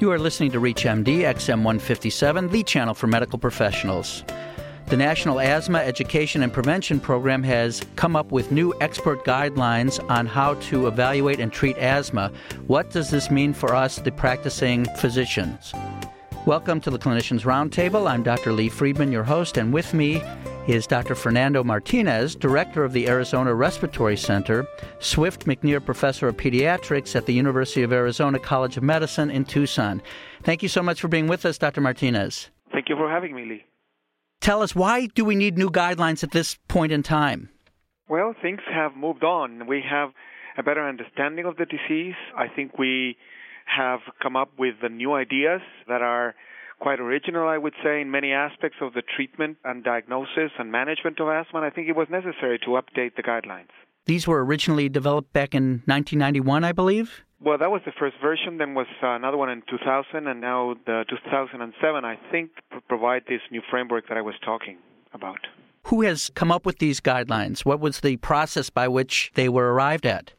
You 0.00 0.12
are 0.12 0.18
listening 0.20 0.52
to 0.52 0.60
ReachMD 0.60 1.22
XM 1.22 1.64
157, 1.64 2.50
the 2.50 2.62
channel 2.62 2.94
for 2.94 3.08
medical 3.08 3.36
professionals. 3.36 4.22
The 4.86 4.96
National 4.96 5.40
Asthma 5.40 5.78
Education 5.78 6.44
and 6.44 6.52
Prevention 6.52 7.00
Program 7.00 7.42
has 7.42 7.82
come 7.96 8.14
up 8.14 8.30
with 8.30 8.52
new 8.52 8.72
expert 8.80 9.24
guidelines 9.24 9.98
on 10.08 10.24
how 10.24 10.54
to 10.54 10.86
evaluate 10.86 11.40
and 11.40 11.52
treat 11.52 11.76
asthma. 11.78 12.30
What 12.68 12.90
does 12.90 13.10
this 13.10 13.28
mean 13.28 13.52
for 13.52 13.74
us, 13.74 13.96
the 13.96 14.12
practicing 14.12 14.84
physicians? 14.98 15.72
Welcome 16.46 16.80
to 16.82 16.90
the 16.90 16.98
Clinicians 17.00 17.40
Roundtable. 17.40 18.08
I'm 18.08 18.22
Dr. 18.22 18.52
Lee 18.52 18.68
Friedman, 18.68 19.10
your 19.10 19.24
host, 19.24 19.56
and 19.56 19.72
with 19.72 19.92
me 19.94 20.22
is 20.68 20.86
Dr. 20.86 21.14
Fernando 21.14 21.64
Martinez, 21.64 22.34
Director 22.34 22.84
of 22.84 22.92
the 22.92 23.08
Arizona 23.08 23.54
Respiratory 23.54 24.18
Center, 24.18 24.66
Swift 24.98 25.46
McNear 25.46 25.82
Professor 25.82 26.28
of 26.28 26.36
Pediatrics 26.36 27.16
at 27.16 27.24
the 27.24 27.32
University 27.32 27.82
of 27.82 27.90
Arizona 27.90 28.38
College 28.38 28.76
of 28.76 28.82
Medicine 28.82 29.30
in 29.30 29.46
Tucson. 29.46 30.02
Thank 30.42 30.62
you 30.62 30.68
so 30.68 30.82
much 30.82 31.00
for 31.00 31.08
being 31.08 31.26
with 31.26 31.46
us, 31.46 31.56
Dr. 31.56 31.80
Martinez. 31.80 32.50
Thank 32.70 32.90
you 32.90 32.96
for 32.96 33.10
having 33.10 33.34
me, 33.34 33.46
Lee. 33.46 33.64
Tell 34.42 34.60
us, 34.60 34.74
why 34.76 35.06
do 35.06 35.24
we 35.24 35.34
need 35.34 35.56
new 35.56 35.70
guidelines 35.70 36.22
at 36.22 36.32
this 36.32 36.58
point 36.68 36.92
in 36.92 37.02
time? 37.02 37.48
Well, 38.06 38.34
things 38.40 38.60
have 38.70 38.94
moved 38.94 39.24
on. 39.24 39.66
We 39.66 39.82
have 39.90 40.10
a 40.58 40.62
better 40.62 40.86
understanding 40.86 41.46
of 41.46 41.56
the 41.56 41.64
disease. 41.64 42.14
I 42.36 42.46
think 42.48 42.78
we 42.78 43.16
have 43.64 44.00
come 44.22 44.36
up 44.36 44.50
with 44.58 44.74
the 44.82 44.90
new 44.90 45.14
ideas 45.14 45.62
that 45.88 46.02
are 46.02 46.34
quite 46.80 47.00
original, 47.00 47.48
I 47.48 47.58
would 47.58 47.74
say, 47.82 48.00
in 48.00 48.10
many 48.10 48.32
aspects 48.32 48.78
of 48.80 48.94
the 48.94 49.02
treatment 49.02 49.58
and 49.64 49.84
diagnosis 49.84 50.52
and 50.58 50.70
management 50.70 51.20
of 51.20 51.28
asthma. 51.28 51.60
And 51.60 51.66
I 51.66 51.70
think 51.70 51.88
it 51.88 51.96
was 51.96 52.08
necessary 52.10 52.58
to 52.60 52.80
update 52.80 53.16
the 53.16 53.22
guidelines. 53.22 53.68
These 54.06 54.26
were 54.26 54.44
originally 54.44 54.88
developed 54.88 55.32
back 55.32 55.54
in 55.54 55.82
1991, 55.84 56.64
I 56.64 56.72
believe? 56.72 57.24
Well, 57.40 57.58
that 57.58 57.70
was 57.70 57.82
the 57.84 57.92
first 57.98 58.16
version. 58.20 58.58
Then 58.58 58.74
was 58.74 58.86
uh, 59.02 59.08
another 59.08 59.36
one 59.36 59.50
in 59.50 59.62
2000, 59.68 60.26
and 60.26 60.40
now 60.40 60.74
the 60.86 61.04
2007. 61.08 62.04
I 62.04 62.18
think 62.32 62.50
provide 62.88 63.22
this 63.28 63.40
new 63.50 63.62
framework 63.70 64.08
that 64.08 64.16
I 64.16 64.22
was 64.22 64.34
talking 64.44 64.78
about. 65.12 65.38
Who 65.84 66.02
has 66.02 66.30
come 66.34 66.50
up 66.50 66.66
with 66.66 66.78
these 66.78 67.00
guidelines? 67.00 67.64
What 67.64 67.80
was 67.80 68.00
the 68.00 68.16
process 68.16 68.70
by 68.70 68.88
which 68.88 69.30
they 69.34 69.48
were 69.48 69.72
arrived 69.72 70.06
at? 70.06 70.32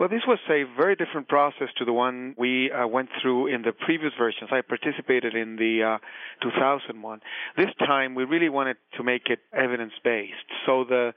Well, 0.00 0.08
this 0.08 0.22
was 0.26 0.38
a 0.48 0.62
very 0.78 0.96
different 0.96 1.28
process 1.28 1.68
to 1.76 1.84
the 1.84 1.92
one 1.92 2.34
we 2.38 2.72
uh, 2.72 2.86
went 2.86 3.10
through 3.20 3.48
in 3.48 3.60
the 3.60 3.72
previous 3.72 4.14
versions. 4.18 4.48
I 4.50 4.62
participated 4.62 5.34
in 5.34 5.56
the 5.56 5.98
uh, 6.00 6.42
2001. 6.42 7.20
This 7.58 7.68
time, 7.80 8.14
we 8.14 8.24
really 8.24 8.48
wanted 8.48 8.78
to 8.96 9.02
make 9.02 9.26
it 9.26 9.40
evidence 9.52 9.92
based. 10.02 10.48
So 10.64 10.84
the 10.88 11.12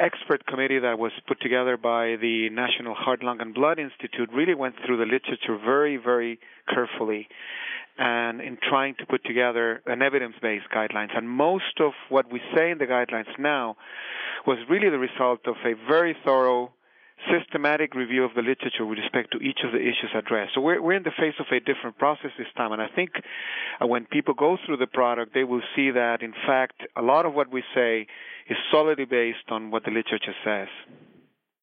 expert 0.00 0.44
committee 0.46 0.80
that 0.80 0.98
was 0.98 1.12
put 1.28 1.40
together 1.40 1.76
by 1.76 2.16
the 2.20 2.48
National 2.50 2.96
Heart, 2.96 3.22
Lung, 3.22 3.40
and 3.40 3.54
Blood 3.54 3.78
Institute 3.78 4.30
really 4.34 4.54
went 4.54 4.74
through 4.84 4.96
the 4.96 5.04
literature 5.04 5.56
very, 5.56 5.96
very 5.96 6.40
carefully 6.68 7.28
and 7.98 8.40
in 8.40 8.58
trying 8.68 8.96
to 8.96 9.06
put 9.06 9.24
together 9.24 9.80
an 9.86 10.02
evidence-based 10.02 10.66
guidelines. 10.74 11.16
And 11.16 11.30
most 11.30 11.78
of 11.78 11.92
what 12.08 12.32
we 12.32 12.40
say 12.56 12.72
in 12.72 12.78
the 12.78 12.86
guidelines 12.86 13.38
now 13.38 13.76
was 14.44 14.58
really 14.68 14.88
the 14.88 14.98
result 14.98 15.46
of 15.46 15.54
a 15.64 15.74
very 15.88 16.16
thorough 16.24 16.72
systematic 17.30 17.94
review 17.94 18.24
of 18.24 18.34
the 18.34 18.42
literature 18.42 18.86
with 18.86 18.98
respect 18.98 19.32
to 19.32 19.38
each 19.38 19.60
of 19.64 19.72
the 19.72 19.78
issues 19.78 20.10
addressed. 20.14 20.52
So 20.54 20.60
we're, 20.60 20.80
we're 20.80 20.94
in 20.94 21.02
the 21.02 21.10
face 21.10 21.34
of 21.38 21.46
a 21.50 21.60
different 21.60 21.98
process 21.98 22.30
this 22.38 22.46
time, 22.56 22.72
and 22.72 22.80
I 22.80 22.88
think 22.88 23.10
uh, 23.80 23.86
when 23.86 24.06
people 24.06 24.34
go 24.34 24.56
through 24.64 24.76
the 24.78 24.86
product, 24.86 25.34
they 25.34 25.44
will 25.44 25.62
see 25.74 25.90
that, 25.90 26.22
in 26.22 26.32
fact, 26.46 26.82
a 26.96 27.02
lot 27.02 27.26
of 27.26 27.34
what 27.34 27.50
we 27.50 27.62
say 27.74 28.06
is 28.48 28.56
solidly 28.70 29.04
based 29.04 29.50
on 29.50 29.70
what 29.70 29.84
the 29.84 29.90
literature 29.90 30.34
says. 30.44 30.68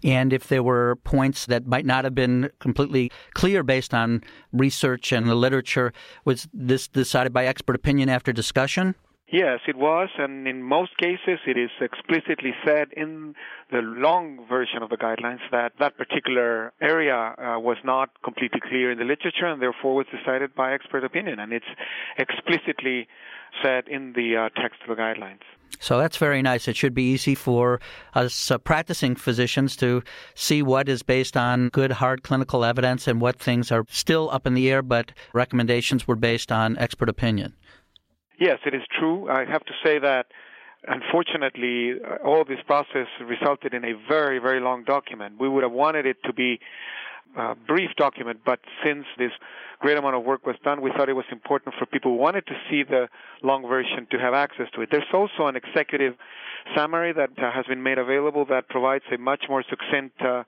And 0.04 0.34
if 0.34 0.48
there 0.48 0.62
were 0.62 0.98
points 0.98 1.46
that 1.48 1.66
might 1.66 1.86
not 1.86 2.04
have 2.04 2.14
been 2.14 2.52
completely 2.60 3.12
clear 3.34 3.64
based 3.64 3.94
on 3.94 4.22
research 4.52 5.12
and 5.12 5.28
the 5.28 5.36
literature, 5.36 5.94
was 6.26 6.48
this 6.54 6.88
decided 6.88 7.34
by 7.34 7.46
expert 7.46 7.76
opinion 7.76 8.10
after 8.10 8.32
discussion? 8.34 8.96
Yes, 9.32 9.62
it 9.68 9.76
was, 9.76 10.10
and 10.20 10.48
in 10.48 10.62
most 10.62 10.98
cases 10.98 11.40
it 11.48 11.58
is 11.58 11.72
explicitly 11.82 12.54
said 12.64 12.90
in 12.96 13.34
the 13.72 13.80
long 13.80 14.46
version 14.48 14.84
of 14.84 14.92
the 14.92 14.98
guidelines 14.98 15.40
that 15.52 15.74
that 15.80 15.98
particular 15.98 16.74
area 16.80 17.16
uh, 17.16 17.60
was 17.60 17.78
not 17.84 18.10
completely 18.24 18.62
clear 18.62 18.92
in 18.92 19.00
the 19.00 19.04
literature 19.04 19.48
and 19.48 19.60
therefore 19.60 19.96
was 19.96 20.06
decided 20.16 20.54
by 20.54 20.74
expert 20.74 21.04
opinion, 21.04 21.40
and 21.40 21.54
it's 21.54 21.66
explicitly 22.20 23.08
said 23.64 23.88
in 23.88 24.14
the 24.14 24.36
uh, 24.38 24.50
text 24.62 24.80
of 24.88 24.96
the 24.96 25.02
guidelines. 25.02 25.42
So 25.80 25.98
that's 25.98 26.18
very 26.18 26.42
nice. 26.44 26.68
It 26.68 26.76
should 26.76 26.94
be 26.94 27.12
easy 27.12 27.34
for 27.34 27.80
us 28.14 28.52
uh, 28.52 28.60
practicing 28.60 29.16
physicians 29.16 29.76
to 29.78 30.04
see 30.36 30.62
what 30.62 30.88
is 30.88 31.02
based 31.02 31.36
on 31.36 31.70
good, 31.70 31.94
hard 31.94 32.22
clinical 32.22 32.64
evidence 32.64 33.08
and 33.08 33.20
what 33.20 33.40
things 33.40 33.72
are 33.72 33.86
still 33.90 34.30
up 34.32 34.46
in 34.46 34.54
the 34.54 34.70
air, 34.72 34.84
but 34.84 35.12
recommendations 35.34 36.08
were 36.08 36.16
based 36.16 36.52
on 36.52 36.78
expert 36.78 37.10
opinion. 37.10 37.56
Yes, 38.40 38.60
it 38.66 38.74
is 38.74 38.82
true. 39.00 39.30
I 39.30 39.46
have 39.46 39.64
to 39.66 39.74
say 39.84 40.00
that 40.00 40.28
unfortunately, 40.88 41.94
uh, 41.94 42.16
all 42.26 42.44
this 42.46 42.60
process 42.66 43.08
resulted 43.22 43.74
in 43.74 43.84
a 43.84 43.94
very, 44.08 44.40
very 44.40 44.60
long 44.60 44.84
document. 44.84 45.36
We 45.40 45.50
would 45.50 45.64
have 45.64 45.72
wanted 45.72 46.06
it 46.06 46.18
to 46.26 46.34
be 46.34 46.60
brief 47.68 47.92
document, 47.98 48.40
but 48.46 48.60
since 48.84 49.06
this 49.18 49.32
great 49.80 49.98
amount 49.98 50.16
of 50.16 50.24
work 50.24 50.46
was 50.46 50.56
done, 50.64 50.82
we 50.82 50.92
thought 50.92 51.10
it 51.10 51.14
was 51.14 51.26
important 51.32 51.76
for 51.78 51.86
people 51.86 52.12
who 52.12 52.18
wanted 52.18 52.46
to 52.48 52.54
see 52.70 52.84
the 52.84 53.08
long 53.44 53.68
version 53.68 54.08
to 54.12 54.18
have 54.18 54.34
access 54.34 54.68
to 54.74 54.82
it. 54.82 54.90
There's 54.92 55.04
also 55.14 55.48
an 55.48 55.56
executive 55.56 56.16
summary 56.76 57.14
that 57.14 57.32
uh, 57.38 57.52
has 57.52 57.66
been 57.66 57.84
made 57.84 57.98
available 57.98 58.46
that 58.46 58.70
provides 58.70 59.04
a 59.14 59.18
much 59.18 59.46
more 59.50 59.64
succinct 59.70 60.20
uh, 60.22 60.44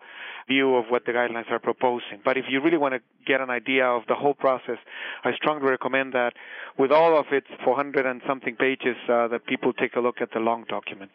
view 0.47 0.75
of 0.75 0.85
what 0.89 1.05
the 1.05 1.11
guidelines 1.11 1.51
are 1.51 1.59
proposing. 1.59 2.19
But 2.23 2.37
if 2.37 2.45
you 2.49 2.61
really 2.61 2.77
want 2.77 2.93
to 2.93 3.01
get 3.25 3.41
an 3.41 3.49
idea 3.49 3.85
of 3.85 4.03
the 4.07 4.15
whole 4.15 4.33
process, 4.33 4.77
I 5.23 5.33
strongly 5.33 5.69
recommend 5.69 6.13
that 6.13 6.33
with 6.77 6.91
all 6.91 7.17
of 7.17 7.25
its 7.31 7.47
400 7.63 8.05
and 8.05 8.21
something 8.27 8.55
pages, 8.55 8.95
uh, 9.09 9.27
that 9.27 9.45
people 9.45 9.73
take 9.73 9.95
a 9.95 9.99
look 9.99 10.21
at 10.21 10.31
the 10.33 10.39
long 10.39 10.63
document. 10.69 11.11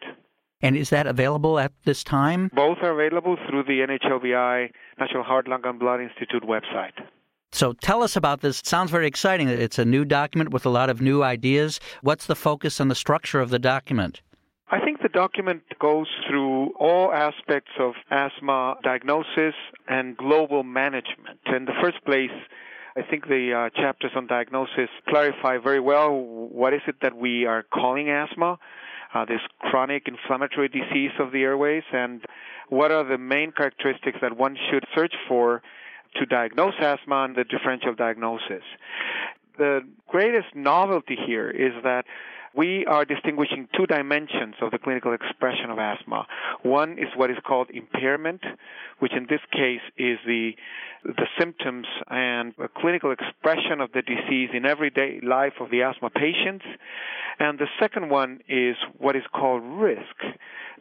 And 0.63 0.77
is 0.77 0.89
that 0.91 1.07
available 1.07 1.59
at 1.59 1.73
this 1.83 2.05
time? 2.05 2.49
Both 2.53 2.77
are 2.81 2.91
available 2.91 3.37
through 3.47 3.63
the 3.63 3.85
NHLBI 3.85 4.71
National 4.97 5.21
Heart, 5.23 5.49
Lung, 5.49 5.61
and 5.65 5.77
Blood 5.77 5.99
Institute 5.99 6.43
website. 6.43 6.93
So 7.51 7.73
tell 7.73 8.01
us 8.01 8.15
about 8.15 8.39
this. 8.41 8.61
It 8.61 8.65
sounds 8.65 8.89
very 8.89 9.05
exciting. 9.05 9.49
It's 9.49 9.77
a 9.77 9.85
new 9.85 10.05
document 10.05 10.51
with 10.51 10.65
a 10.65 10.69
lot 10.69 10.89
of 10.89 11.01
new 11.01 11.21
ideas. 11.21 11.81
What's 12.01 12.25
the 12.25 12.35
focus 12.35 12.79
and 12.79 12.89
the 12.89 12.95
structure 12.95 13.41
of 13.41 13.49
the 13.49 13.59
document? 13.59 14.21
I 14.71 14.79
think 14.79 15.01
the 15.01 15.09
document 15.09 15.63
goes 15.79 16.07
through 16.27 16.73
all 16.79 17.11
aspects 17.13 17.71
of 17.77 17.93
asthma 18.09 18.75
diagnosis 18.83 19.53
and 19.89 20.17
global 20.17 20.63
management. 20.63 21.39
In 21.45 21.65
the 21.65 21.73
first 21.81 22.03
place, 22.05 22.31
I 22.95 23.01
think 23.01 23.27
the 23.27 23.53
uh, 23.53 23.81
chapters 23.81 24.11
on 24.15 24.27
diagnosis 24.27 24.89
clarify 25.09 25.57
very 25.57 25.79
well 25.81 26.11
what 26.13 26.73
is 26.73 26.81
it 26.87 26.95
that 27.01 27.15
we 27.15 27.45
are 27.45 27.63
calling 27.63 28.09
asthma, 28.09 28.57
uh, 29.13 29.25
this 29.25 29.41
chronic 29.59 30.07
inflammatory 30.07 30.67
disease 30.67 31.11
of 31.19 31.31
the 31.31 31.43
airways, 31.43 31.83
and 31.91 32.21
what 32.69 32.91
are 32.91 33.03
the 33.03 33.17
main 33.17 33.51
characteristics 33.51 34.17
that 34.21 34.37
one 34.37 34.57
should 34.71 34.85
search 34.95 35.13
for 35.27 35.61
to 36.15 36.25
diagnose 36.25 36.75
asthma 36.79 37.23
and 37.23 37.35
the 37.35 37.43
differential 37.43 37.93
diagnosis. 37.93 38.63
The 39.57 39.81
greatest 40.07 40.55
novelty 40.55 41.17
here 41.25 41.49
is 41.49 41.73
that 41.83 42.05
we 42.55 42.85
are 42.85 43.03
distinguishing 43.03 43.67
two 43.75 43.87
dimensions 43.87 44.55
of 44.61 44.69
the 44.71 44.77
clinical 44.77 45.13
expression 45.13 45.71
of 45.71 45.79
asthma. 45.79 46.27
One 46.61 46.93
is 46.99 47.07
what 47.15 47.31
is 47.31 47.37
called 47.45 47.69
impairment, 47.71 48.41
which 48.99 49.11
in 49.13 49.25
this 49.27 49.41
case 49.51 49.81
is 49.97 50.19
the 50.25 50.51
the 51.03 51.27
symptoms 51.37 51.87
and 52.09 52.53
clinical 52.77 53.11
expression 53.11 53.81
of 53.81 53.91
the 53.91 54.01
disease 54.01 54.49
in 54.53 54.65
everyday 54.65 55.19
life 55.21 55.53
of 55.59 55.69
the 55.69 55.81
asthma 55.81 56.09
patients. 56.09 56.63
And 57.39 57.59
the 57.59 57.67
second 57.79 58.09
one 58.09 58.39
is 58.47 58.75
what 58.97 59.15
is 59.15 59.23
called 59.33 59.63
risk, 59.63 60.15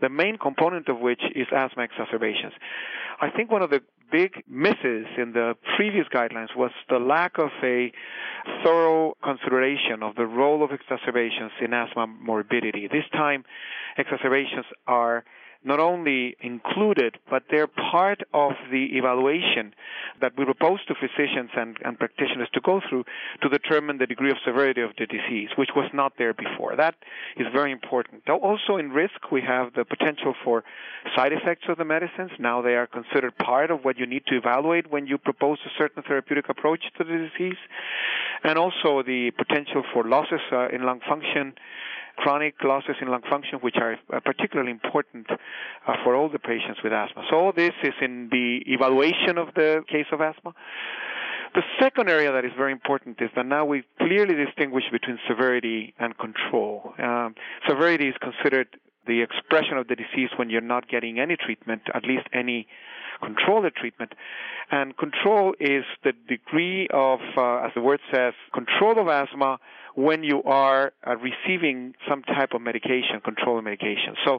the 0.01 0.09
main 0.09 0.37
component 0.39 0.89
of 0.89 0.99
which 0.99 1.23
is 1.35 1.47
asthma 1.55 1.85
exacerbations. 1.85 2.53
I 3.21 3.31
think 3.31 3.51
one 3.51 3.63
of 3.63 3.71
the 3.71 3.81
big 4.11 4.45
misses 4.47 5.07
in 5.17 5.33
the 5.33 5.55
previous 5.77 6.07
guidelines 6.15 6.55
was 6.55 6.71
the 6.91 6.99
lack 6.99 7.39
of 7.39 7.51
a 7.63 7.91
thorough 8.63 9.17
consideration 9.25 10.03
of 10.03 10.15
the 10.17 10.27
role 10.27 10.63
of 10.63 10.71
exacerbations 10.71 11.53
in 11.61 11.73
asthma 11.73 12.07
morbidity. 12.07 12.89
This 12.89 13.05
time, 13.13 13.45
exacerbations 13.97 14.67
are 14.87 15.25
not 15.65 15.81
only 15.81 16.37
included, 16.41 17.19
but 17.31 17.45
they're 17.51 17.67
part 17.69 18.23
of 18.35 18.53
the 18.71 18.97
evaluation 18.97 19.75
that 20.21 20.33
we 20.37 20.45
propose 20.45 20.85
to 20.87 20.95
physicians 20.95 21.51
and, 21.57 21.77
and, 21.85 21.99
practitioners 21.99 22.49
to 22.53 22.61
go 22.61 22.81
through 22.89 23.05
to 23.43 23.49
determine 23.49 23.99
the 23.99 24.07
degree 24.07 24.31
of 24.31 24.37
severity 24.45 24.81
of 24.81 24.91
the 24.99 25.07
disease, 25.07 25.49
which 25.57 25.71
was 25.77 25.89
not 25.93 26.13
there 26.19 26.35
before. 26.35 26.75
That 26.77 26.95
is 27.37 27.47
very 27.53 27.71
important. 27.71 28.29
Also, 28.29 28.77
in 28.77 28.91
risk, 28.91 29.31
we 29.31 29.43
have 29.43 29.73
the 29.75 29.85
potential 29.85 30.35
for 30.45 30.65
side 31.15 31.33
effects 31.33 31.65
of 31.69 31.79
the 31.79 31.85
medicines. 31.85 32.31
Now 32.39 32.63
they 32.63 32.75
are 32.75 32.87
considered 32.87 33.37
part 33.39 33.71
of 33.71 33.85
what 33.85 33.99
you 33.99 34.07
need 34.07 34.27
to 34.27 34.37
evaluate 34.37 34.91
when 34.91 35.07
you 35.07 35.19
propose 35.19 35.59
a 35.67 35.71
certain 35.79 36.03
therapeutic 36.03 36.49
approach 36.49 36.81
to 36.99 37.05
the 37.05 37.29
disease. 37.31 37.59
And 38.45 38.59
also 38.59 39.03
the 39.03 39.31
potential 39.37 39.85
for 39.93 40.05
losses 40.05 40.41
uh, 40.51 40.69
in 40.69 40.85
lung 40.85 41.01
function 41.09 41.55
chronic 42.17 42.55
losses 42.63 42.97
in 43.01 43.09
lung 43.09 43.23
function, 43.29 43.59
which 43.61 43.77
are 43.77 43.97
uh, 44.13 44.21
particularly 44.21 44.71
important 44.71 45.27
uh, 45.31 45.95
for 46.05 46.15
all 46.15 46.29
the 46.29 46.39
patients 46.39 46.81
with 46.83 46.93
asthma. 46.93 47.25
So 47.31 47.37
all 47.37 47.53
this 47.53 47.73
is 47.83 47.95
in 48.01 48.29
the 48.31 48.63
evaluation 48.67 49.39
of 49.39 49.49
the 49.55 49.85
case 49.89 50.07
of 50.13 50.21
asthma. 50.21 50.55
The 51.55 51.63
second 51.79 52.09
area 52.09 52.33
that 52.33 52.47
is 52.47 52.53
very 52.57 52.73
important 52.73 53.21
is 53.21 53.29
that 53.37 53.45
now 53.45 53.67
we 53.67 53.85
clearly 53.99 54.35
distinguish 54.35 54.85
between 54.91 55.19
severity 55.29 55.93
and 55.99 56.17
control. 56.17 56.95
Um, 56.99 57.35
severity 57.69 58.09
is 58.09 58.15
considered 58.23 58.69
the 59.07 59.21
expression 59.21 59.77
of 59.77 59.87
the 59.89 59.97
disease 59.97 60.31
when 60.37 60.49
you're 60.49 60.61
not 60.61 60.89
getting 60.89 61.19
any 61.19 61.37
treatment, 61.37 61.83
at 61.93 62.05
least 62.05 62.27
any 62.33 62.67
control 63.23 63.63
the 63.63 63.71
treatment. 63.71 64.13
And 64.71 64.97
control 64.97 65.55
is 65.61 65.85
the 66.03 66.13
degree 66.29 66.89
of, 66.93 67.21
uh, 67.37 67.67
as 67.67 67.73
the 67.75 67.81
word 67.81 68.01
says, 68.13 68.35
control 68.55 68.99
of 68.99 69.09
asthma 69.09 69.59
when 69.95 70.25
you 70.25 70.43
are 70.45 70.93
uh, 71.07 71.17
receiving 71.17 71.95
some 72.09 72.23
type 72.23 72.51
of 72.55 72.63
medication, 72.63 73.21
control 73.23 73.61
medication. 73.61 74.15
So 74.25 74.39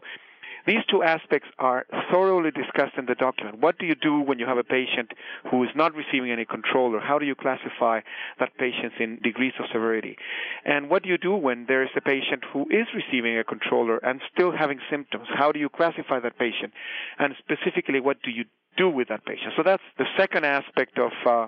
these 0.65 0.79
two 0.89 1.03
aspects 1.03 1.49
are 1.59 1.85
thoroughly 2.11 2.51
discussed 2.51 2.97
in 2.97 3.05
the 3.05 3.15
document. 3.15 3.59
What 3.59 3.77
do 3.79 3.85
you 3.85 3.95
do 3.95 4.21
when 4.21 4.39
you 4.39 4.45
have 4.45 4.57
a 4.57 4.63
patient 4.63 5.11
who 5.51 5.63
is 5.63 5.69
not 5.75 5.93
receiving 5.93 6.31
any 6.31 6.45
control, 6.45 6.95
or 6.95 7.01
how 7.01 7.19
do 7.19 7.25
you 7.25 7.35
classify 7.35 7.99
that 8.39 8.57
patient 8.57 8.93
in 8.99 9.19
degrees 9.21 9.53
of 9.59 9.65
severity? 9.73 10.15
And 10.63 10.89
what 10.89 11.03
do 11.03 11.09
you 11.09 11.17
do 11.17 11.35
when 11.35 11.65
there 11.67 11.83
is 11.83 11.89
a 11.97 12.01
patient 12.01 12.45
who 12.53 12.61
is 12.69 12.87
receiving 12.95 13.37
a 13.37 13.43
controller 13.43 13.97
and 13.97 14.21
still 14.33 14.51
having 14.51 14.79
symptoms? 14.89 15.27
How 15.33 15.51
do 15.51 15.59
you 15.59 15.67
classify 15.67 16.21
that 16.21 16.39
patient? 16.39 16.71
And 17.19 17.35
specifically, 17.39 17.99
what 17.99 18.21
do 18.23 18.31
you 18.31 18.45
do 18.77 18.89
with 18.89 19.07
that 19.09 19.25
patient? 19.25 19.53
So 19.55 19.63
that's 19.63 19.83
the 19.97 20.05
second 20.17 20.45
aspect 20.45 20.97
of 20.97 21.11
uh, 21.25 21.47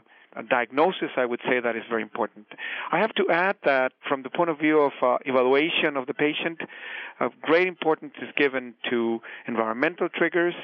diagnosis, 0.49 1.09
I 1.15 1.25
would 1.25 1.39
say 1.47 1.59
that 1.59 1.75
is 1.75 1.83
very 1.89 2.01
important. 2.01 2.47
I 2.91 2.99
have 2.99 3.13
to 3.15 3.29
add 3.29 3.55
that 3.63 3.93
from 4.07 4.23
the 4.23 4.29
point 4.29 4.49
of 4.49 4.59
view 4.59 4.79
of 4.79 4.91
uh, 5.01 5.17
evaluation 5.25 5.95
of 5.95 6.07
the 6.07 6.13
patient, 6.13 6.59
uh, 7.19 7.29
great 7.41 7.67
importance 7.67 8.13
is 8.21 8.29
given 8.35 8.73
to 8.89 9.21
environmental 9.47 10.09
triggers 10.09 10.55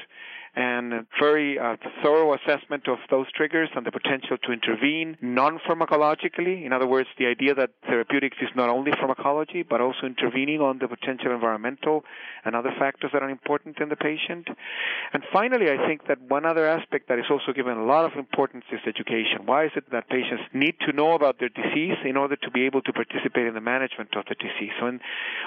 and 0.54 1.06
very 1.18 1.58
uh, 1.58 1.76
thorough 2.02 2.34
assessment 2.34 2.86
of 2.86 2.98
those 3.10 3.26
triggers 3.32 3.70
and 3.74 3.86
the 3.86 3.92
potential 3.92 4.36
to 4.44 4.52
intervene 4.52 5.16
non-pharmacologically. 5.22 6.66
In 6.66 6.72
other 6.72 6.86
words, 6.86 7.08
the 7.18 7.26
idea 7.26 7.54
that 7.54 7.70
therapeutics 7.86 8.36
is 8.42 8.50
not 8.54 8.68
only 8.68 8.92
pharmacology, 8.92 9.62
but 9.62 9.80
also 9.80 10.04
intervening 10.04 10.60
on 10.60 10.78
the 10.78 10.88
potential 10.88 11.32
environmental 11.32 12.04
and 12.44 12.54
other 12.54 12.72
factors 12.78 13.10
that 13.14 13.22
are 13.22 13.30
important 13.30 13.78
in 13.78 13.88
the 13.88 13.96
patient. 13.96 14.48
And 15.14 15.22
finally, 15.32 15.70
I 15.70 15.86
think 15.86 16.06
that 16.08 16.20
one 16.28 16.44
other 16.44 16.66
aspect 16.66 17.08
that 17.08 17.18
is 17.18 17.26
also 17.30 17.52
given 17.54 17.78
a 17.78 17.84
lot 17.84 18.04
of 18.04 18.18
importance 18.18 18.64
is 18.70 18.80
education. 18.86 19.46
Why 19.46 19.64
is 19.64 19.72
it 19.74 19.90
that 19.90 20.10
patients 20.10 20.44
need 20.52 20.74
to 20.86 20.92
know 20.92 21.14
about 21.14 21.38
their 21.38 21.48
disease 21.48 21.96
in 22.04 22.16
order 22.18 22.36
to 22.36 22.50
be 22.50 22.66
able 22.66 22.82
to 22.82 22.92
participate 22.92 23.46
in 23.46 23.54
the 23.54 23.60
management 23.60 24.14
of 24.16 24.24
the 24.28 24.34
disease? 24.34 24.72
So 24.78 24.86
in 24.88 25.00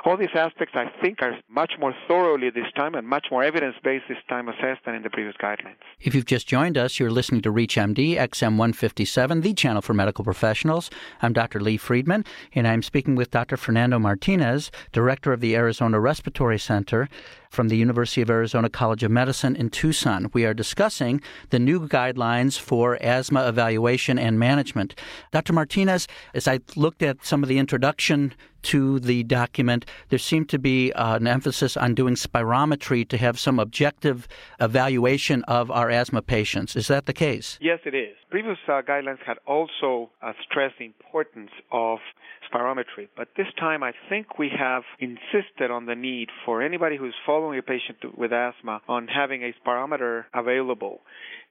all 0.04 0.18
these 0.18 0.34
aspects, 0.34 0.74
I 0.75 0.90
think 1.02 1.22
are 1.22 1.38
much 1.48 1.74
more 1.80 1.94
thoroughly 2.07 2.50
this 2.50 2.72
time 2.75 2.96
and 2.96 3.07
much 3.07 3.28
more 3.30 3.44
evidence-based 3.44 4.06
this 4.10 4.18
time 4.28 4.50
assessed 4.50 4.86
than 4.86 4.94
in 4.95 5.03
the 5.03 5.09
previous 5.09 5.36
guidelines. 5.36 5.75
If 6.00 6.15
you've 6.15 6.25
just 6.25 6.47
joined 6.47 6.77
us, 6.77 7.00
you're 7.00 7.12
listening 7.12 7.42
to 7.42 7.51
ReachMD 7.51 8.15
XM 8.15 8.57
157, 8.57 9.42
the 9.42 9.53
channel 9.53 9.81
for 9.81 9.94
medical 9.94 10.24
professionals. 10.24 10.89
I'm 11.21 11.33
Dr. 11.33 11.59
Lee 11.59 11.77
Friedman, 11.77 12.25
and 12.53 12.68
I'm 12.68 12.81
speaking 12.81 13.15
with 13.15 13.31
Dr. 13.31 13.57
Fernando 13.57 14.00
Martinez, 14.00 14.71
director 14.92 15.33
of 15.33 15.42
the 15.42 15.56
Arizona 15.56 16.00
Respiratory 16.00 16.57
Center 16.57 17.09
from 17.50 17.68
the 17.69 17.77
University 17.77 18.21
of 18.21 18.30
Arizona 18.30 18.69
College 18.69 19.03
of 19.03 19.12
Medicine 19.12 19.56
in 19.56 19.69
Tucson. 19.69 20.30
We 20.33 20.45
are 20.45 20.53
discussing 20.53 21.21
the 21.50 21.59
new 21.59 21.88
guidelines 21.88 22.59
for 22.59 22.97
asthma 23.01 23.47
evaluation 23.47 24.18
and 24.18 24.39
management. 24.39 24.95
Dr. 25.31 25.53
Martinez, 25.53 26.07
as 26.33 26.47
I 26.47 26.59
looked 26.75 27.01
at 27.01 27.25
some 27.25 27.44
of 27.44 27.50
the 27.50 27.57
introduction 27.57 28.33
to 28.66 29.00
the 29.00 29.24
document, 29.24 29.86
there 30.10 30.20
seemed 30.20 30.50
to 30.50 30.60
be 30.60 30.92
uh, 30.94 31.16
an 31.16 31.28
emphasis 31.28 31.78
on 31.78 31.96
doing 31.96 32.16
spirometry 32.16 33.08
to 33.08 33.18
have 33.18 33.40
some 33.40 33.60
objective 33.60 34.28
evaluation 34.60 35.44
of 35.44 35.70
our 35.72 35.90
asthma 35.90 36.22
patients. 36.22 36.76
Is 36.76 36.88
that 36.88 37.06
the 37.06 37.14
case? 37.14 37.58
Yes, 37.62 37.80
it 37.86 37.96
is. 37.96 38.16
Previous 38.30 38.58
uh, 38.68 38.82
guidelines 38.82 39.20
had 39.26 39.38
also 39.48 40.10
uh, 40.22 40.34
stressed 40.50 40.76
the 40.80 40.86
importance 40.86 41.52
of 41.72 42.00
spirometry. 42.52 43.08
But 43.16 43.30
this 43.38 43.48
time, 43.60 43.84
I 43.84 43.94
think 44.10 44.38
we 44.38 44.50
have 44.58 44.84
insisted 45.00 45.72
on 45.72 45.86
the 45.86 45.96
need 45.96 46.30
for 46.46 46.62
anybody 46.62 46.98
who's 46.98 47.16
following 47.26 47.60
a 47.60 47.64
patient 47.64 48.18
with 48.18 48.32
asthma 48.32 48.82
on 48.88 49.08
having 49.08 49.44
a 49.44 49.54
spirometer 49.62 50.26
available. 50.34 51.02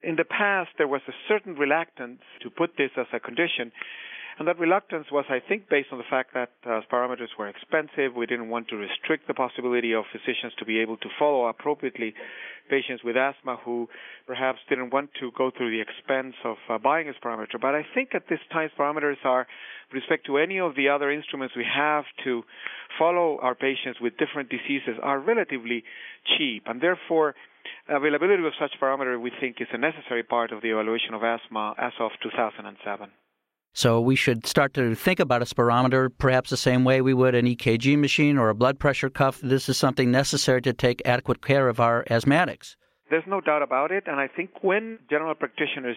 In 0.02 0.16
the 0.16 0.24
past, 0.24 0.70
there 0.78 0.88
was 0.88 1.00
a 1.08 1.12
certain 1.28 1.54
reluctance 1.54 2.20
to 2.42 2.50
put 2.50 2.76
this 2.76 2.90
as 2.96 3.06
a 3.12 3.20
condition 3.20 3.72
and 4.38 4.48
that 4.48 4.58
reluctance 4.58 5.06
was, 5.12 5.24
I 5.28 5.38
think, 5.46 5.68
based 5.68 5.88
on 5.92 5.98
the 5.98 6.04
fact 6.10 6.34
that 6.34 6.50
uh, 6.66 6.80
spirometers 6.90 7.28
were 7.38 7.48
expensive. 7.48 8.14
We 8.16 8.26
didn't 8.26 8.48
want 8.48 8.68
to 8.68 8.76
restrict 8.76 9.28
the 9.28 9.34
possibility 9.34 9.94
of 9.94 10.04
physicians 10.10 10.52
to 10.58 10.64
be 10.64 10.80
able 10.80 10.96
to 10.98 11.08
follow 11.18 11.46
appropriately 11.46 12.14
patients 12.68 13.04
with 13.04 13.16
asthma 13.16 13.58
who 13.64 13.88
perhaps 14.26 14.58
didn't 14.68 14.90
want 14.90 15.10
to 15.20 15.30
go 15.38 15.52
through 15.56 15.70
the 15.70 15.80
expense 15.80 16.34
of 16.44 16.56
uh, 16.68 16.78
buying 16.78 17.08
a 17.08 17.12
spirometer. 17.12 17.60
But 17.60 17.74
I 17.74 17.86
think 17.94 18.10
at 18.14 18.24
this 18.28 18.40
time, 18.52 18.70
spirometers 18.76 19.22
are, 19.24 19.46
with 19.92 20.02
respect 20.02 20.26
to 20.26 20.38
any 20.38 20.58
of 20.58 20.74
the 20.74 20.88
other 20.88 21.12
instruments 21.12 21.54
we 21.56 21.66
have 21.72 22.04
to 22.24 22.42
follow 22.98 23.38
our 23.40 23.54
patients 23.54 24.00
with 24.00 24.16
different 24.16 24.48
diseases, 24.50 24.98
are 25.02 25.20
relatively 25.20 25.84
cheap. 26.36 26.64
And 26.66 26.80
therefore, 26.80 27.34
availability 27.88 28.44
of 28.44 28.52
such 28.58 28.72
spirometer, 28.80 29.20
we 29.20 29.30
think, 29.40 29.60
is 29.60 29.68
a 29.72 29.78
necessary 29.78 30.24
part 30.24 30.50
of 30.50 30.60
the 30.62 30.70
evaluation 30.70 31.14
of 31.14 31.22
asthma 31.22 31.74
as 31.78 31.92
of 32.00 32.10
2007. 32.22 33.10
So 33.76 34.00
we 34.00 34.14
should 34.14 34.46
start 34.46 34.72
to 34.74 34.94
think 34.94 35.18
about 35.18 35.42
a 35.42 35.44
spirometer 35.44 36.08
perhaps 36.16 36.50
the 36.50 36.56
same 36.56 36.84
way 36.84 37.00
we 37.00 37.12
would 37.12 37.34
an 37.34 37.44
EKG 37.44 37.98
machine 37.98 38.38
or 38.38 38.48
a 38.48 38.54
blood 38.54 38.78
pressure 38.78 39.10
cuff. 39.10 39.40
This 39.40 39.68
is 39.68 39.76
something 39.76 40.12
necessary 40.12 40.62
to 40.62 40.72
take 40.72 41.02
adequate 41.04 41.44
care 41.44 41.68
of 41.68 41.80
our 41.80 42.04
asthmatics. 42.04 42.76
There's 43.10 43.26
no 43.26 43.40
doubt 43.40 43.62
about 43.62 43.90
it. 43.90 44.04
And 44.06 44.20
I 44.20 44.28
think 44.28 44.50
when 44.62 45.00
general 45.10 45.34
practitioners 45.34 45.96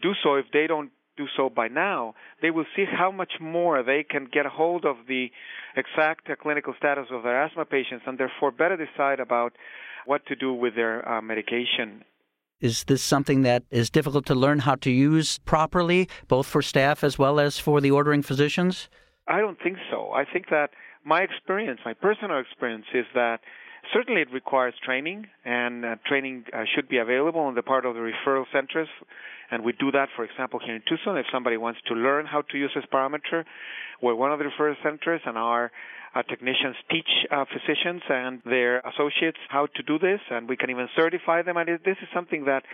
do 0.00 0.12
so, 0.22 0.36
if 0.36 0.46
they 0.52 0.68
don't 0.68 0.90
do 1.16 1.26
so 1.36 1.50
by 1.50 1.66
now, 1.66 2.14
they 2.40 2.52
will 2.52 2.66
see 2.76 2.84
how 2.84 3.10
much 3.10 3.32
more 3.40 3.82
they 3.82 4.04
can 4.08 4.28
get 4.32 4.46
hold 4.46 4.84
of 4.84 4.96
the 5.08 5.26
exact 5.76 6.30
clinical 6.40 6.72
status 6.78 7.06
of 7.10 7.24
their 7.24 7.42
asthma 7.42 7.64
patients 7.64 8.04
and 8.06 8.16
therefore 8.16 8.52
better 8.52 8.76
decide 8.76 9.18
about 9.18 9.54
what 10.06 10.24
to 10.26 10.36
do 10.36 10.52
with 10.52 10.76
their 10.76 11.06
uh, 11.06 11.20
medication 11.20 12.04
is 12.60 12.84
this 12.84 13.02
something 13.02 13.42
that 13.42 13.62
is 13.70 13.90
difficult 13.90 14.26
to 14.26 14.34
learn 14.34 14.60
how 14.60 14.74
to 14.76 14.90
use 14.90 15.38
properly, 15.40 16.08
both 16.26 16.46
for 16.46 16.62
staff 16.62 17.04
as 17.04 17.18
well 17.18 17.38
as 17.38 17.58
for 17.58 17.80
the 17.80 17.90
ordering 17.90 18.22
physicians? 18.22 18.88
I 19.26 19.40
don't 19.40 19.58
think 19.62 19.76
so. 19.90 20.10
I 20.12 20.24
think 20.24 20.46
that 20.50 20.70
my 21.04 21.20
experience, 21.20 21.80
my 21.84 21.94
personal 21.94 22.38
experience, 22.38 22.86
is 22.94 23.06
that 23.14 23.40
certainly 23.92 24.22
it 24.22 24.32
requires 24.32 24.74
training, 24.84 25.26
and 25.44 25.84
uh, 25.84 25.96
training 26.06 26.44
uh, 26.52 26.64
should 26.74 26.88
be 26.88 26.98
available 26.98 27.40
on 27.40 27.54
the 27.54 27.62
part 27.62 27.86
of 27.86 27.94
the 27.94 28.00
referral 28.00 28.44
centers. 28.52 28.88
And 29.50 29.64
we 29.64 29.72
do 29.72 29.90
that, 29.92 30.08
for 30.14 30.24
example, 30.24 30.60
here 30.64 30.74
in 30.74 30.82
Tucson. 30.88 31.16
If 31.16 31.26
somebody 31.32 31.56
wants 31.56 31.80
to 31.88 31.94
learn 31.94 32.26
how 32.26 32.42
to 32.42 32.58
use 32.58 32.70
a 32.76 32.86
spirometer, 32.86 33.44
we're 34.02 34.14
one 34.14 34.32
of 34.32 34.38
the 34.38 34.44
referral 34.44 34.76
centers, 34.82 35.20
and 35.24 35.38
our 35.38 35.70
uh, 36.14 36.22
technicians 36.22 36.76
teach 36.90 37.08
uh, 37.30 37.44
physicians 37.46 38.02
and 38.08 38.42
their 38.44 38.80
associates 38.80 39.38
how 39.48 39.66
to 39.76 39.82
do 39.82 39.98
this, 39.98 40.20
and 40.30 40.48
we 40.48 40.56
can 40.56 40.70
even 40.70 40.88
certify 40.96 41.42
them. 41.42 41.56
And 41.56 41.68
this 41.84 41.96
is 42.02 42.08
something 42.14 42.44
that 42.44 42.64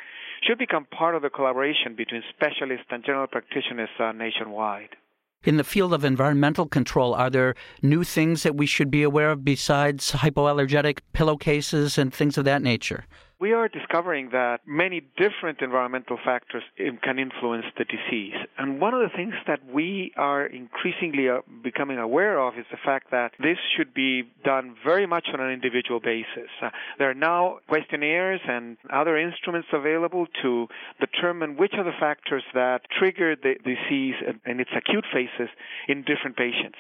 should 0.43 0.59
become 0.59 0.85
part 0.87 1.15
of 1.15 1.23
the 1.23 1.31
collaboration 1.31 1.95
between 1.97 2.23
specialists 2.37 2.87
and 2.91 3.05
general 3.05 3.27
practitioners 3.27 3.89
uh, 3.99 4.13
nationwide. 4.13 4.97
In 5.45 5.59
the 5.59 5.65
field 5.65 5.93
of 5.93 6.05
environmental 6.05 6.67
control, 6.67 7.13
are 7.15 7.29
there 7.29 7.55
new 7.83 8.03
things 8.03 8.45
that 8.45 8.57
we 8.57 8.65
should 8.65 8.91
be 8.91 9.03
aware 9.03 9.31
of 9.31 9.45
besides 9.45 10.13
hypoallergenic 10.13 11.01
pillowcases 11.13 11.99
and 11.99 12.13
things 12.13 12.39
of 12.39 12.47
that 12.47 12.63
nature? 12.63 13.05
We 13.41 13.53
are 13.53 13.69
discovering 13.69 14.31
that 14.31 14.61
many 14.67 15.03
different 15.17 15.61
environmental 15.61 16.19
factors 16.25 16.63
can 17.03 17.19
influence 17.19 17.67
the 17.77 17.85
disease. 17.85 18.35
And 18.59 18.81
one 18.81 18.95
of 18.95 19.01
the 19.01 19.15
things 19.17 19.35
that 19.47 19.61
we 19.73 20.13
are 20.17 20.47
increasingly 20.47 21.29
uh, 21.29 21.41
becoming 21.63 21.99
aware 21.99 22.39
of 22.39 22.55
is 22.59 22.65
the 22.71 22.79
fact 22.85 23.11
that 23.11 23.33
this 23.41 23.59
should 23.77 23.93
be 23.93 24.23
done 24.45 24.77
very 24.85 25.07
much 25.07 25.27
on 25.33 25.41
an 25.41 25.51
individual 25.51 26.01
basis. 26.01 26.49
Uh, 26.63 26.71
there 26.99 27.11
are 27.11 27.15
now 27.15 27.59
questionnaires 27.69 28.41
and 28.47 28.77
other 28.93 29.17
instruments 29.19 29.69
available 29.73 30.27
to 30.43 30.69
determine 31.01 31.57
which 31.57 31.73
are 31.75 31.85
the 31.85 31.99
factors 31.99 32.45
that 32.55 32.83
trigger 32.99 33.35
the 33.37 33.55
disease 33.65 34.15
in 34.47 34.61
its 34.61 34.71
acute 34.77 35.05
phases 35.13 35.49
in 35.89 36.03
different 36.03 36.37
patients. 36.37 36.79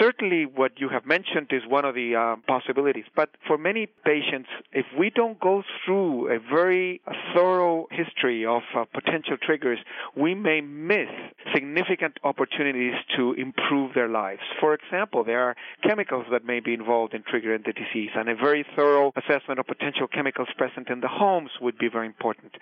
Certainly, 0.00 0.46
what 0.46 0.72
you 0.80 0.88
have 0.88 1.04
mentioned 1.04 1.48
is 1.50 1.62
one 1.68 1.84
of 1.84 1.94
the 1.94 2.14
uh, 2.16 2.36
possibilities. 2.48 3.04
But 3.14 3.30
for 3.46 3.58
many 3.58 3.86
patients, 4.04 4.48
if 4.72 4.86
we 4.98 5.10
don't 5.10 5.38
go 5.38 5.62
through 5.84 6.34
a 6.34 6.38
very 6.38 7.00
thorough 7.34 7.86
history 7.90 8.44
of 8.44 8.62
uh, 8.76 8.84
potential 8.92 9.36
triggers, 9.40 9.78
we 10.16 10.34
may 10.34 10.60
miss 10.60 11.08
significant 11.54 12.18
opportunities 12.24 12.94
to 13.16 13.32
improve 13.34 13.94
their 13.94 14.08
lives. 14.08 14.40
For 14.60 14.74
example, 14.74 15.24
there 15.24 15.42
are 15.42 15.56
chemicals 15.82 16.26
that 16.30 16.44
may 16.44 16.60
be 16.60 16.74
involved 16.74 17.14
in 17.14 17.22
triggering 17.22 17.64
the 17.64 17.72
disease, 17.72 18.10
and 18.14 18.28
a 18.28 18.34
very 18.34 18.64
thorough 18.74 19.12
assessment 19.16 19.60
of 19.60 19.66
potential 19.66 20.06
chemicals 20.06 20.48
present 20.56 20.88
in 20.88 21.00
the 21.00 21.08
homes 21.08 21.50
would 21.60 21.78
be 21.78 21.88
very 21.88 22.06
important. 22.06 22.52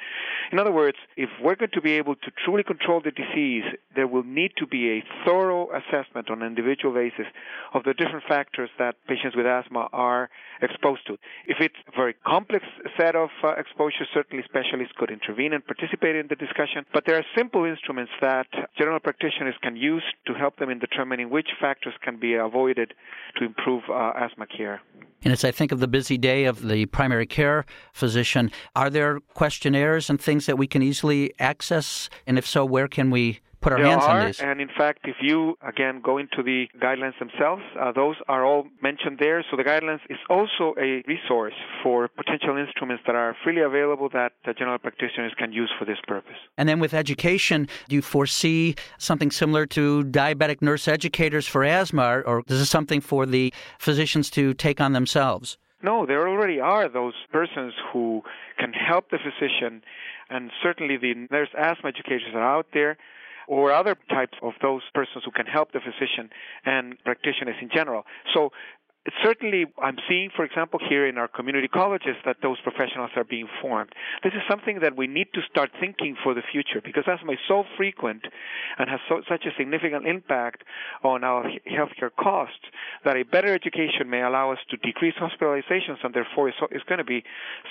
In 0.53 0.59
other 0.59 0.73
words, 0.73 0.99
if 1.17 1.31
we're 1.43 1.57
going 1.57 1.71
to 1.73 1.81
be 1.81 1.93
able 1.93 2.15
to 2.15 2.31
truly 2.45 2.63
control 2.63 3.01
the 3.03 3.11
disease, 3.11 3.65
there 3.95 4.07
will 4.07 4.25
need 4.25 4.53
to 4.59 4.67
be 4.67 4.99
a 4.99 5.05
thorough 5.25 5.69
assessment 5.73 6.31
on 6.31 6.43
an 6.43 6.47
individual 6.47 6.95
basis 6.95 7.27
of 7.73 7.85
the 7.85 7.95
different 7.95 8.25
factors 8.29 8.71
that 8.79 8.97
patients 9.09 9.37
with 9.37 9.47
asthma 9.47 9.89
are 9.93 10.31
exposed 10.63 11.07
to. 11.07 11.15
If 11.47 11.59
it's 11.61 11.75
a 11.89 11.97
very 11.97 12.15
complex 12.27 12.65
set 12.99 13.15
of 13.17 13.31
uh, 13.43 13.53
exposures, 13.57 14.09
certainly 14.13 14.45
specialists 14.45 14.95
could 14.97 15.11
intervene 15.11 15.53
and 15.53 15.65
participate 15.65 16.17
in 16.17 16.27
the 16.29 16.37
discussion. 16.37 16.85
But 16.93 17.05
there 17.07 17.17
are 17.17 17.25
simple 17.37 17.65
instruments 17.65 18.13
that 18.21 18.47
general 18.77 19.01
practitioners 19.01 19.55
can 19.63 19.77
use 19.77 20.05
to 20.27 20.35
help 20.35 20.59
them 20.59 20.71
in 20.71 20.79
determining 20.79 21.31
which 21.31 21.49
factors 21.61 21.95
can 22.03 22.19
be 22.19 22.35
avoided 22.35 22.95
to 23.39 23.45
improve 23.45 23.83
uh, 23.89 24.13
asthma 24.17 24.47
care. 24.47 24.81
And 25.23 25.33
as 25.33 25.45
I 25.45 25.51
think 25.51 25.73
of 25.73 25.81
the 25.81 25.89
busy 25.89 26.19
day 26.19 26.45
of 26.45 26.69
the 26.69 26.87
primary 26.87 27.27
care 27.27 27.65
physician, 27.93 28.51
are 28.77 28.91
there 28.91 29.21
questionnaires 29.21 30.11
and 30.11 30.21
things 30.21 30.47
that 30.47 30.59
we 30.59 30.67
can 30.67 30.83
easily 30.83 31.33
access? 31.39 32.11
And 32.27 32.39
if 32.39 32.47
so, 32.47 32.65
where 32.65 32.89
can 32.89 33.11
we 33.11 33.41
put 33.65 33.73
our 33.73 33.79
there 33.79 33.89
hands 33.89 34.05
are, 34.05 34.21
on 34.21 34.27
these. 34.27 34.41
And 34.41 34.61
in 34.61 34.69
fact, 34.69 35.01
if 35.05 35.17
you 35.21 35.57
again 35.67 36.01
go 36.05 36.19
into 36.19 36.43
the 36.43 36.69
guidelines 36.81 37.19
themselves, 37.19 37.63
uh, 37.81 37.93
those 37.93 38.17
are 38.29 38.45
all 38.45 38.67
mentioned 38.83 39.19
there. 39.19 39.45
So 39.51 39.57
the 39.57 39.65
guidelines 39.65 40.01
is 40.11 40.19
also 40.29 40.75
a 40.79 41.03
resource 41.09 41.55
for 41.83 42.09
potential 42.09 42.57
instruments 42.57 43.03
that 43.07 43.17
are 43.17 43.35
freely 43.43 43.63
available 43.63 44.09
that 44.13 44.33
the 44.45 44.53
general 44.53 44.79
practitioners 44.79 45.33
can 45.39 45.53
use 45.53 45.71
for 45.79 45.85
this 45.85 45.99
purpose. 46.07 46.37
And 46.59 46.69
then 46.69 46.79
with 46.79 46.95
education, 46.95 47.69
do 47.89 47.97
you 47.97 48.03
foresee 48.03 48.75
something 48.99 49.31
similar 49.31 49.67
to 49.67 50.05
diabetic 50.05 50.61
nurse 50.61 50.87
educators 50.87 51.47
for 51.49 51.65
asthma, 51.65 52.21
or 52.27 52.41
is 52.47 52.59
this 52.61 52.71
something 52.71 53.01
for 53.01 53.27
the 53.27 53.53
physicians 53.79 54.31
to 54.31 54.55
take 54.55 54.81
on 54.81 54.93
themselves? 54.93 55.59
No, 55.83 56.07
there 56.07 56.27
already 56.29 56.61
are 56.61 56.89
those 56.89 57.15
persons 57.31 57.75
who 57.93 58.23
can 58.59 58.73
help 58.73 59.11
the 59.11 59.19
physician, 59.19 59.83
and 60.31 60.51
certainly 60.63 60.97
the 60.97 61.15
nurse 61.31 61.51
asthma 61.59 61.91
educators 61.91 62.35
are 62.35 62.57
out 62.57 62.69
there 62.73 62.97
or 63.49 63.73
other 63.73 63.97
types 64.11 64.39
of 64.43 64.53
those 64.63 64.83
persons 64.95 65.25
who 65.25 65.31
can 65.31 65.47
help 65.47 65.73
the 65.73 65.81
physician 65.81 66.31
and 66.65 66.97
practitioners 67.05 67.57
in 67.61 67.71
general. 67.73 68.05
So 68.33 68.51
certainly 69.23 69.67
I'm 69.83 69.97
seeing, 70.09 70.31
for 70.35 70.45
example, 70.45 70.81
here 70.89 71.07
in 71.07 71.19
our 71.19 71.29
community 71.29 71.69
colleges 71.69 72.17
that 72.25 72.37
those 72.43 72.59
professionals 72.61 73.11
are 73.17 73.25
being 73.25 73.49
formed. 73.61 73.93
This 74.23 74.33
is 74.33 74.41
something 74.49 74.81
that 74.81 74.97
we 74.97 75.07
need 75.07 75.29
to 75.35 75.41
start 75.51 75.71
thinking 75.79 76.17
for 76.23 76.35
the 76.35 76.43
future 76.51 76.81
because 76.83 77.05
asthma 77.07 77.33
is 77.33 77.39
so 77.47 77.65
frequent 77.77 78.23
and 78.79 78.89
has 78.89 79.01
so, 79.09 79.23
such 79.29 79.45
a 79.45 79.51
significant 79.59 80.07
impact 80.07 80.65
on 81.03 81.23
our 81.25 81.45
healthcare 81.71 82.11
costs 82.19 82.65
that 83.05 83.17
a 83.17 83.25
better 83.25 83.53
education 83.55 84.09
may 84.09 84.23
allow 84.23 84.53
us 84.53 84.59
to 84.71 84.77
decrease 84.79 85.15
hospitalizations 85.21 85.99
and 86.03 86.15
therefore 86.15 86.49
is, 86.49 86.55
is 86.71 86.83
going 86.89 86.99
to 86.99 87.05
be 87.05 87.23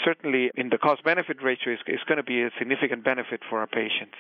certainly 0.06 0.52
in 0.56 0.70
the 0.70 0.78
cost 0.78 1.04
benefit 1.04 1.42
ratio 1.42 1.74
is 1.74 2.00
going 2.08 2.18
to 2.18 2.24
be 2.24 2.44
a 2.44 2.50
significant 2.60 3.04
benefit 3.04 3.42
for 3.50 3.60
our 3.60 3.68
patients. 3.68 4.18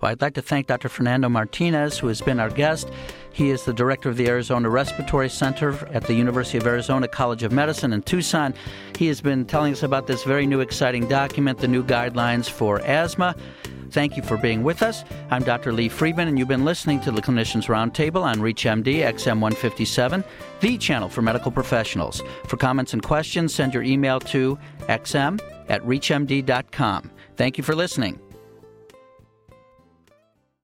Well, 0.00 0.12
I'd 0.12 0.20
like 0.20 0.34
to 0.34 0.42
thank 0.42 0.68
Dr. 0.68 0.88
Fernando 0.88 1.28
Martinez, 1.28 1.98
who 1.98 2.06
has 2.08 2.20
been 2.20 2.38
our 2.38 2.50
guest. 2.50 2.88
He 3.32 3.50
is 3.50 3.64
the 3.64 3.72
director 3.72 4.08
of 4.08 4.16
the 4.16 4.28
Arizona 4.28 4.68
Respiratory 4.68 5.28
Center 5.28 5.72
at 5.92 6.04
the 6.04 6.14
University 6.14 6.58
of 6.58 6.66
Arizona 6.66 7.08
College 7.08 7.42
of 7.42 7.50
Medicine 7.52 7.92
in 7.92 8.02
Tucson. 8.02 8.54
He 8.96 9.08
has 9.08 9.20
been 9.20 9.44
telling 9.44 9.72
us 9.72 9.82
about 9.82 10.06
this 10.06 10.22
very 10.22 10.46
new, 10.46 10.60
exciting 10.60 11.08
document, 11.08 11.58
the 11.58 11.68
new 11.68 11.84
guidelines 11.84 12.48
for 12.48 12.80
asthma. 12.80 13.34
Thank 13.92 14.16
you 14.16 14.22
for 14.22 14.38
being 14.38 14.62
with 14.62 14.82
us. 14.82 15.04
I'm 15.30 15.42
Dr. 15.42 15.70
Lee 15.70 15.90
Friedman, 15.90 16.26
and 16.26 16.38
you've 16.38 16.48
been 16.48 16.64
listening 16.64 16.98
to 17.02 17.10
the 17.10 17.20
Clinicians 17.20 17.66
Roundtable 17.66 18.22
on 18.22 18.36
ReachMD 18.36 19.00
XM157, 19.04 20.24
the 20.60 20.78
channel 20.78 21.10
for 21.10 21.20
medical 21.20 21.52
professionals. 21.52 22.22
For 22.46 22.56
comments 22.56 22.94
and 22.94 23.02
questions, 23.02 23.54
send 23.54 23.74
your 23.74 23.82
email 23.82 24.18
to 24.20 24.58
xm 24.88 25.40
at 25.68 25.82
reachmd.com. 25.82 27.10
Thank 27.36 27.58
you 27.58 27.64
for 27.64 27.74
listening. 27.74 28.18